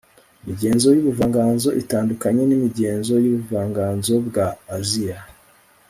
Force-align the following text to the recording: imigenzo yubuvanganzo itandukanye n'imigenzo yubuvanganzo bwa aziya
imigenzo 0.43 0.87
yubuvanganzo 0.95 1.69
itandukanye 1.81 2.43
n'imigenzo 2.45 3.13
yubuvanganzo 3.25 4.13
bwa 4.27 4.47
aziya 4.77 5.19